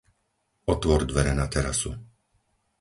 Otvor 0.73 1.05
dvere 1.13 1.37
na 1.43 1.47
terasu. 1.57 1.95